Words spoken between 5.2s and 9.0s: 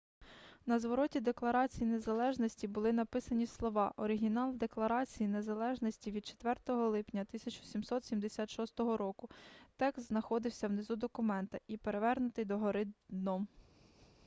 незалежності від 4 липня 1776